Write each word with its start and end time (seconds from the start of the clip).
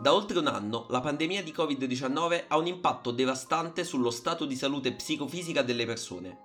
Da 0.00 0.14
oltre 0.14 0.38
un 0.38 0.46
anno 0.46 0.86
la 0.90 1.00
pandemia 1.00 1.42
di 1.42 1.50
Covid-19 1.50 2.44
ha 2.46 2.56
un 2.56 2.68
impatto 2.68 3.10
devastante 3.10 3.82
sullo 3.82 4.10
stato 4.10 4.44
di 4.44 4.54
salute 4.54 4.92
psicofisica 4.92 5.62
delle 5.62 5.86
persone. 5.86 6.38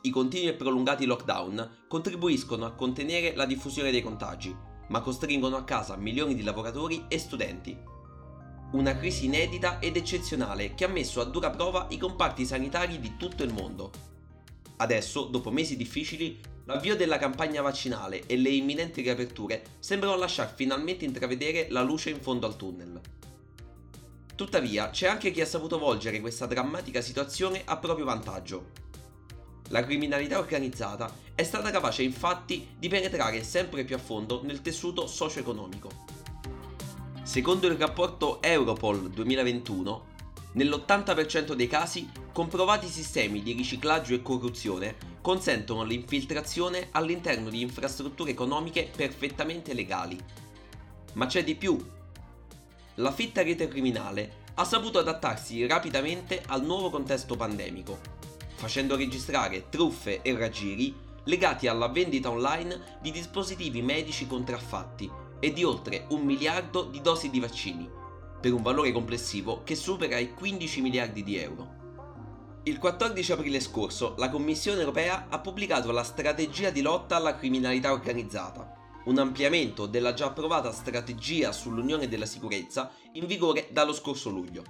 I 0.00 0.08
continui 0.08 0.48
e 0.48 0.54
prolungati 0.54 1.04
lockdown 1.04 1.84
contribuiscono 1.88 2.64
a 2.64 2.72
contenere 2.72 3.36
la 3.36 3.44
diffusione 3.44 3.90
dei 3.90 4.00
contagi, 4.00 4.56
ma 4.88 5.02
costringono 5.02 5.56
a 5.56 5.64
casa 5.64 5.94
milioni 5.96 6.34
di 6.34 6.42
lavoratori 6.42 7.04
e 7.08 7.18
studenti. 7.18 7.76
Una 8.72 8.96
crisi 8.96 9.26
inedita 9.26 9.78
ed 9.78 9.96
eccezionale 9.96 10.74
che 10.74 10.86
ha 10.86 10.88
messo 10.88 11.20
a 11.20 11.24
dura 11.24 11.50
prova 11.50 11.88
i 11.90 11.98
comparti 11.98 12.46
sanitari 12.46 12.98
di 12.98 13.18
tutto 13.18 13.42
il 13.42 13.52
mondo. 13.52 13.90
Adesso, 14.78 15.24
dopo 15.24 15.50
mesi 15.50 15.76
difficili, 15.76 16.40
l'avvio 16.66 16.96
della 16.96 17.18
campagna 17.18 17.62
vaccinale 17.62 18.26
e 18.26 18.36
le 18.36 18.50
imminenti 18.50 19.00
riaperture 19.02 19.62
sembrano 19.78 20.16
lasciar 20.16 20.52
finalmente 20.54 21.04
intravedere 21.04 21.66
la 21.70 21.82
luce 21.82 22.10
in 22.10 22.20
fondo 22.20 22.46
al 22.46 22.56
tunnel. 22.56 23.00
Tuttavia, 24.34 24.90
c'è 24.90 25.06
anche 25.06 25.30
chi 25.30 25.40
ha 25.40 25.46
saputo 25.46 25.78
volgere 25.78 26.20
questa 26.20 26.46
drammatica 26.46 27.00
situazione 27.00 27.62
a 27.64 27.76
proprio 27.78 28.04
vantaggio. 28.04 28.84
La 29.68 29.82
criminalità 29.82 30.38
organizzata 30.38 31.10
è 31.34 31.42
stata 31.42 31.70
capace 31.70 32.02
infatti 32.02 32.68
di 32.78 32.88
penetrare 32.88 33.42
sempre 33.42 33.84
più 33.84 33.94
a 33.94 33.98
fondo 33.98 34.42
nel 34.44 34.60
tessuto 34.60 35.06
socio-economico. 35.06 35.90
Secondo 37.22 37.66
il 37.66 37.76
rapporto 37.76 38.42
Europol 38.42 39.10
2021, 39.10 40.14
nell'80% 40.56 41.52
dei 41.52 41.66
casi 41.66 42.08
comprovati 42.32 42.88
sistemi 42.88 43.42
di 43.42 43.52
riciclaggio 43.52 44.14
e 44.14 44.22
corruzione 44.22 44.96
consentono 45.20 45.84
l'infiltrazione 45.84 46.88
all'interno 46.92 47.50
di 47.50 47.60
infrastrutture 47.60 48.30
economiche 48.30 48.90
perfettamente 48.94 49.74
legali. 49.74 50.18
Ma 51.14 51.26
c'è 51.26 51.44
di 51.44 51.54
più. 51.54 51.78
La 52.96 53.12
fitta 53.12 53.42
rete 53.42 53.68
criminale 53.68 54.44
ha 54.54 54.64
saputo 54.64 54.98
adattarsi 54.98 55.66
rapidamente 55.66 56.42
al 56.46 56.64
nuovo 56.64 56.88
contesto 56.88 57.36
pandemico, 57.36 57.98
facendo 58.54 58.96
registrare 58.96 59.68
truffe 59.68 60.22
e 60.22 60.36
raggiri 60.36 60.94
legati 61.24 61.66
alla 61.66 61.88
vendita 61.88 62.30
online 62.30 62.98
di 63.02 63.10
dispositivi 63.10 63.82
medici 63.82 64.26
contraffatti 64.26 65.10
e 65.38 65.52
di 65.52 65.64
oltre 65.64 66.06
un 66.10 66.22
miliardo 66.22 66.84
di 66.84 67.02
dosi 67.02 67.28
di 67.28 67.40
vaccini, 67.40 67.90
per 68.46 68.54
un 68.54 68.62
valore 68.62 68.92
complessivo 68.92 69.64
che 69.64 69.74
supera 69.74 70.18
i 70.18 70.32
15 70.32 70.80
miliardi 70.80 71.24
di 71.24 71.36
euro. 71.36 72.60
Il 72.62 72.78
14 72.78 73.32
aprile 73.32 73.58
scorso 73.58 74.14
la 74.18 74.30
Commissione 74.30 74.78
europea 74.78 75.26
ha 75.28 75.40
pubblicato 75.40 75.90
la 75.90 76.04
strategia 76.04 76.70
di 76.70 76.80
lotta 76.80 77.16
alla 77.16 77.34
criminalità 77.34 77.90
organizzata, 77.90 78.72
un 79.06 79.18
ampliamento 79.18 79.86
della 79.86 80.14
già 80.14 80.26
approvata 80.26 80.70
strategia 80.70 81.50
sull'Unione 81.50 82.06
della 82.06 82.24
Sicurezza 82.24 82.92
in 83.14 83.26
vigore 83.26 83.66
dallo 83.72 83.92
scorso 83.92 84.30
luglio. 84.30 84.62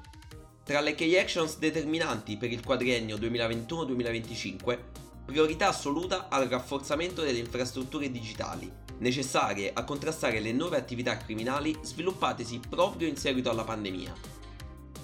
Tra 0.64 0.80
le 0.80 0.94
key 0.94 1.18
actions 1.18 1.58
determinanti 1.58 2.38
per 2.38 2.50
il 2.50 2.64
quadriennio 2.64 3.18
2021-2025, 3.18 4.78
priorità 5.26 5.68
assoluta 5.68 6.28
al 6.30 6.48
rafforzamento 6.48 7.20
delle 7.20 7.40
infrastrutture 7.40 8.10
digitali, 8.10 8.72
necessarie 8.98 9.72
a 9.72 9.84
contrastare 9.84 10.40
le 10.40 10.52
nuove 10.52 10.76
attività 10.76 11.16
criminali 11.16 11.76
sviluppatesi 11.82 12.60
proprio 12.68 13.08
in 13.08 13.16
seguito 13.16 13.50
alla 13.50 13.64
pandemia 13.64 14.36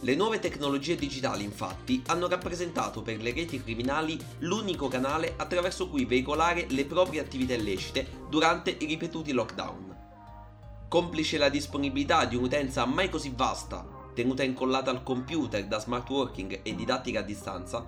le 0.05 0.17
nuove 0.17 0.41
tecnologie 0.41 0.97
digitali 0.97 1.45
infatti 1.45 2.03
hanno 2.07 2.27
rappresentato 2.27 3.03
per 3.03 3.23
le 3.23 3.33
reti 3.33 3.63
criminali 3.63 4.19
l'unico 4.41 4.89
canale 4.89 5.35
attraverso 5.37 5.89
cui 5.89 6.07
veicolare 6.07 6.67
le 6.71 6.87
proprie 6.87 7.21
attività 7.21 7.55
illecite 7.55 8.25
durante 8.29 8.77
i 8.81 8.87
ripetuti 8.87 9.33
lockdown. 9.33 9.97
Complice 10.89 11.39
la 11.39 11.49
disponibilità 11.49 12.25
di 12.25 12.35
un'utenza 12.35 12.85
mai 12.85 13.09
così 13.11 13.33
vasta, 13.35 13.87
tenuta 14.13 14.43
incollata 14.43 14.91
al 14.91 15.05
computer 15.05 15.65
da 15.67 15.79
smart 15.79 16.09
working 16.11 16.61
e 16.65 16.75
didattica 16.75 17.21
a 17.21 17.23
distanza, 17.23 17.87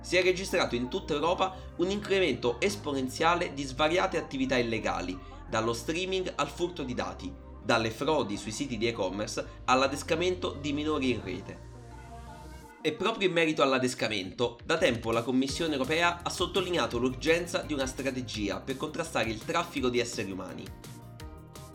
si 0.00 0.16
è 0.16 0.22
registrato 0.22 0.76
in 0.76 0.88
tutta 0.88 1.14
Europa 1.14 1.52
un 1.78 1.90
incremento 1.90 2.60
esponenziale 2.60 3.52
di 3.54 3.64
svariate 3.64 4.18
attività 4.18 4.56
illegali, 4.56 5.18
dallo 5.48 5.72
streaming 5.72 6.32
al 6.36 6.48
furto 6.48 6.82
di 6.82 6.94
dati, 6.94 7.32
dalle 7.62 7.90
frodi 7.90 8.36
sui 8.36 8.52
siti 8.52 8.78
di 8.78 8.86
e-commerce 8.86 9.62
all'adescamento 9.64 10.56
di 10.60 10.72
minori 10.72 11.10
in 11.10 11.22
rete. 11.22 11.64
E 12.80 12.92
proprio 12.92 13.26
in 13.26 13.34
merito 13.34 13.62
all'adescamento, 13.62 14.58
da 14.64 14.78
tempo 14.78 15.10
la 15.10 15.22
Commissione 15.22 15.72
europea 15.72 16.20
ha 16.22 16.30
sottolineato 16.30 16.98
l'urgenza 16.98 17.62
di 17.62 17.72
una 17.72 17.86
strategia 17.86 18.60
per 18.60 18.76
contrastare 18.76 19.30
il 19.30 19.44
traffico 19.44 19.88
di 19.88 19.98
esseri 19.98 20.30
umani. 20.30 20.64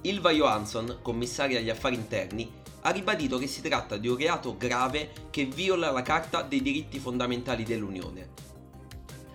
Ilva 0.04 0.32
Johansson, 0.32 1.00
commissaria 1.02 1.60
agli 1.60 1.70
affari 1.70 1.96
interni, 1.96 2.50
ha 2.84 2.90
ribadito 2.92 3.38
che 3.38 3.48
si 3.48 3.62
tratta 3.62 3.98
di 3.98 4.08
un 4.08 4.16
reato 4.16 4.56
grave 4.58 5.12
che 5.30 5.46
viola 5.46 5.92
la 5.92 6.02
Carta 6.02 6.42
dei 6.42 6.62
diritti 6.62 6.98
fondamentali 6.98 7.64
dell'Unione. 7.64 8.30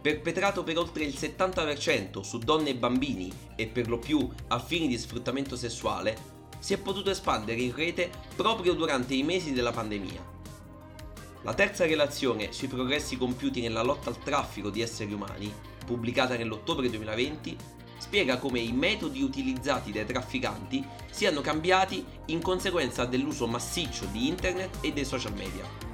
Perpetrato 0.06 0.62
per 0.62 0.78
oltre 0.78 1.02
il 1.02 1.16
70% 1.18 2.20
su 2.20 2.38
donne 2.38 2.70
e 2.70 2.76
bambini 2.76 3.28
e 3.56 3.66
per 3.66 3.88
lo 3.88 3.98
più 3.98 4.30
a 4.46 4.60
fini 4.60 4.86
di 4.86 4.96
sfruttamento 4.96 5.56
sessuale, 5.56 6.16
si 6.60 6.74
è 6.74 6.78
potuto 6.78 7.10
espandere 7.10 7.60
in 7.60 7.74
rete 7.74 8.12
proprio 8.36 8.74
durante 8.74 9.14
i 9.14 9.24
mesi 9.24 9.52
della 9.52 9.72
pandemia. 9.72 10.24
La 11.42 11.54
terza 11.54 11.86
relazione 11.86 12.52
sui 12.52 12.68
progressi 12.68 13.16
compiuti 13.16 13.60
nella 13.60 13.82
lotta 13.82 14.08
al 14.08 14.22
traffico 14.22 14.70
di 14.70 14.80
esseri 14.80 15.12
umani, 15.12 15.52
pubblicata 15.84 16.36
nell'ottobre 16.36 16.88
2020, 16.88 17.56
spiega 17.98 18.38
come 18.38 18.60
i 18.60 18.70
metodi 18.70 19.24
utilizzati 19.24 19.90
dai 19.90 20.06
trafficanti 20.06 20.86
siano 21.10 21.40
cambiati 21.40 22.04
in 22.26 22.40
conseguenza 22.40 23.06
dell'uso 23.06 23.48
massiccio 23.48 24.04
di 24.12 24.28
internet 24.28 24.76
e 24.82 24.92
dei 24.92 25.04
social 25.04 25.34
media. 25.34 25.85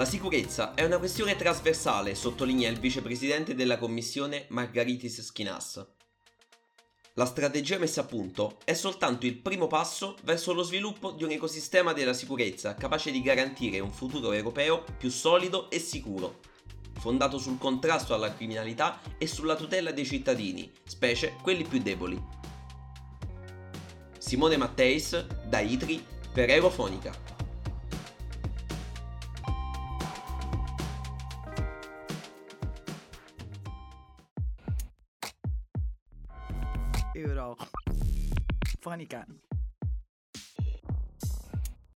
La 0.00 0.06
sicurezza 0.06 0.72
è 0.72 0.82
una 0.82 0.96
questione 0.96 1.36
trasversale, 1.36 2.14
sottolinea 2.14 2.70
il 2.70 2.78
vicepresidente 2.78 3.54
della 3.54 3.76
commissione 3.76 4.46
Margaritis 4.48 5.20
Schinas. 5.20 5.86
La 7.16 7.26
strategia 7.26 7.76
messa 7.76 8.00
a 8.00 8.04
punto 8.04 8.56
è 8.64 8.72
soltanto 8.72 9.26
il 9.26 9.36
primo 9.36 9.66
passo 9.66 10.16
verso 10.22 10.54
lo 10.54 10.62
sviluppo 10.62 11.10
di 11.10 11.22
un 11.22 11.32
ecosistema 11.32 11.92
della 11.92 12.14
sicurezza 12.14 12.76
capace 12.76 13.10
di 13.10 13.20
garantire 13.20 13.78
un 13.80 13.92
futuro 13.92 14.32
europeo 14.32 14.84
più 14.96 15.10
solido 15.10 15.68
e 15.68 15.78
sicuro, 15.78 16.40
fondato 16.98 17.36
sul 17.36 17.58
contrasto 17.58 18.14
alla 18.14 18.32
criminalità 18.32 19.02
e 19.18 19.26
sulla 19.26 19.54
tutela 19.54 19.92
dei 19.92 20.06
cittadini, 20.06 20.72
specie 20.82 21.36
quelli 21.42 21.64
più 21.64 21.78
deboli. 21.78 22.18
Simone 24.16 24.56
Matteis, 24.56 25.26
da 25.44 25.60
Itri, 25.60 26.02
per 26.32 26.48
Eurofonica. 26.48 27.39
Euro. 37.14 37.56
Funny 38.80 39.06
cat. 39.06 39.26